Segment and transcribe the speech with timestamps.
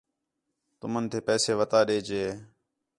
[0.79, 2.23] تُمن تے پیسے وتا ݙے جے